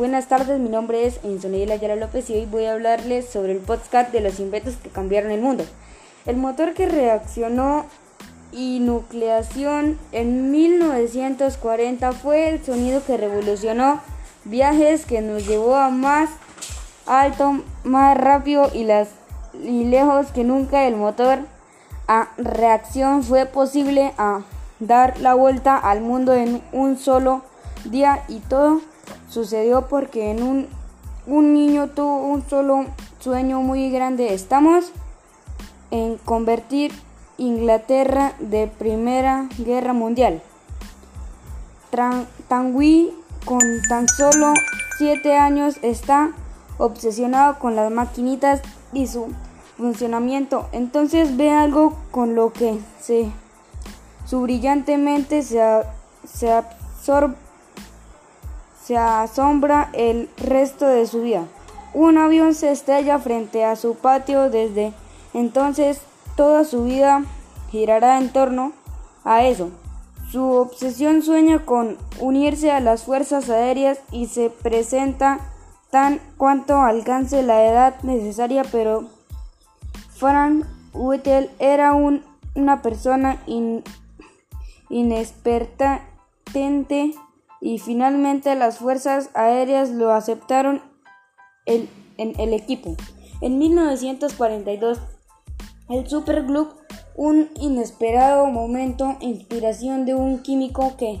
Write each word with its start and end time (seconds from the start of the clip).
Buenas 0.00 0.28
tardes, 0.28 0.58
mi 0.58 0.70
nombre 0.70 1.06
es 1.06 1.20
Insonela 1.24 1.74
Ayala 1.74 1.94
López 1.94 2.30
y 2.30 2.32
hoy 2.32 2.46
voy 2.46 2.64
a 2.64 2.72
hablarles 2.72 3.28
sobre 3.28 3.52
el 3.52 3.58
podcast 3.58 4.10
de 4.12 4.22
los 4.22 4.40
inventos 4.40 4.76
que 4.76 4.88
cambiaron 4.88 5.30
el 5.30 5.42
mundo. 5.42 5.66
El 6.24 6.38
motor 6.38 6.72
que 6.72 6.88
reaccionó 6.88 7.84
y 8.50 8.80
nucleación 8.80 9.98
en 10.12 10.50
1940 10.52 12.12
fue 12.12 12.48
el 12.48 12.64
sonido 12.64 13.04
que 13.04 13.18
revolucionó 13.18 14.00
viajes 14.46 15.04
que 15.04 15.20
nos 15.20 15.46
llevó 15.46 15.76
a 15.76 15.90
más 15.90 16.30
alto, 17.04 17.62
más 17.84 18.16
rápido 18.16 18.70
y, 18.72 18.84
las, 18.84 19.10
y 19.62 19.84
lejos 19.84 20.28
que 20.28 20.44
nunca 20.44 20.86
el 20.86 20.96
motor 20.96 21.40
a 22.08 22.30
reacción 22.38 23.22
fue 23.22 23.44
posible 23.44 24.14
a 24.16 24.44
dar 24.78 25.20
la 25.20 25.34
vuelta 25.34 25.76
al 25.76 26.00
mundo 26.00 26.32
en 26.32 26.62
un 26.72 26.96
solo 26.96 27.42
día 27.84 28.24
y 28.28 28.38
todo 28.38 28.80
sucedió 29.30 29.86
porque 29.88 30.30
en 30.30 30.42
un, 30.42 30.66
un 31.26 31.54
niño 31.54 31.88
tuvo 31.88 32.26
un 32.26 32.46
solo 32.48 32.84
sueño 33.20 33.62
muy 33.62 33.90
grande. 33.90 34.34
Estamos 34.34 34.92
en 35.90 36.18
convertir 36.18 36.92
Inglaterra 37.38 38.34
de 38.40 38.66
Primera 38.66 39.48
Guerra 39.58 39.92
Mundial. 39.92 40.42
Tanguy 42.48 43.12
con 43.44 43.60
tan 43.88 44.06
solo 44.08 44.52
7 44.98 45.36
años 45.36 45.76
está 45.82 46.32
obsesionado 46.78 47.58
con 47.58 47.76
las 47.76 47.90
maquinitas 47.90 48.60
y 48.92 49.06
su 49.06 49.28
funcionamiento. 49.76 50.68
Entonces 50.72 51.36
ve 51.36 51.50
algo 51.50 51.96
con 52.10 52.34
lo 52.34 52.52
que 52.52 52.78
se 53.00 53.30
su 54.26 54.42
brillantemente 54.42 55.42
se, 55.42 55.60
se 56.24 56.52
absorbe 56.52 57.34
se 58.90 58.98
asombra 58.98 59.88
el 59.92 60.28
resto 60.36 60.84
de 60.84 61.06
su 61.06 61.22
vida. 61.22 61.46
Un 61.94 62.18
avión 62.18 62.56
se 62.56 62.72
estrella 62.72 63.20
frente 63.20 63.64
a 63.64 63.76
su 63.76 63.94
patio 63.94 64.50
desde 64.50 64.92
entonces 65.32 66.00
toda 66.34 66.64
su 66.64 66.82
vida 66.82 67.22
girará 67.70 68.18
en 68.18 68.32
torno 68.32 68.72
a 69.22 69.44
eso. 69.44 69.70
Su 70.32 70.42
obsesión 70.42 71.22
sueña 71.22 71.64
con 71.64 71.98
unirse 72.18 72.72
a 72.72 72.80
las 72.80 73.04
fuerzas 73.04 73.48
aéreas 73.48 74.00
y 74.10 74.26
se 74.26 74.50
presenta 74.50 75.38
tan 75.92 76.20
cuanto 76.36 76.80
alcance 76.80 77.44
la 77.44 77.64
edad 77.64 77.94
necesaria, 78.02 78.64
pero 78.72 79.04
Frank 80.16 80.66
Whittle 80.94 81.48
era 81.60 81.92
una 81.92 82.82
persona 82.82 83.40
in, 83.46 83.84
inexpertente 84.88 87.14
y 87.60 87.78
finalmente 87.78 88.54
las 88.54 88.78
fuerzas 88.78 89.30
aéreas 89.34 89.90
lo 89.90 90.12
aceptaron 90.12 90.82
en 91.66 91.88
el 92.16 92.54
equipo. 92.54 92.96
En 93.40 93.58
1942, 93.58 94.98
el 95.88 96.08
Superglue, 96.08 96.68
un 97.16 97.50
inesperado 97.60 98.46
momento, 98.46 99.16
inspiración 99.20 100.04
de 100.04 100.14
un 100.14 100.40
químico 100.40 100.96
que 100.96 101.20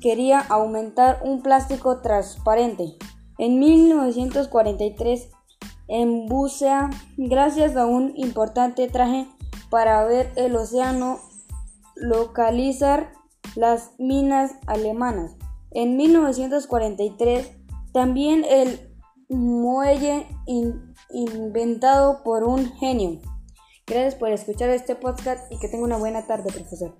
quería 0.00 0.40
aumentar 0.40 1.20
un 1.24 1.42
plástico 1.42 2.00
transparente. 2.00 2.96
En 3.38 3.58
1943, 3.58 5.28
en 5.88 6.26
Bucea, 6.26 6.90
gracias 7.16 7.76
a 7.76 7.86
un 7.86 8.12
importante 8.16 8.88
traje 8.88 9.28
para 9.70 10.04
ver 10.04 10.32
el 10.36 10.56
océano, 10.56 11.20
localizar 11.96 13.12
las 13.56 13.92
minas 13.98 14.52
alemanas. 14.66 15.36
En 15.70 15.96
1943, 15.96 17.50
también 17.92 18.44
el 18.44 18.94
muelle 19.28 20.26
inventado 21.10 22.22
por 22.24 22.44
un 22.44 22.72
genio. 22.76 23.20
Gracias 23.86 24.14
por 24.14 24.30
escuchar 24.30 24.70
este 24.70 24.94
podcast 24.96 25.50
y 25.52 25.58
que 25.58 25.68
tenga 25.68 25.84
una 25.84 25.96
buena 25.96 26.26
tarde, 26.26 26.52
profesor. 26.52 26.98